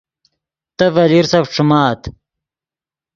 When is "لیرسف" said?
1.11-1.45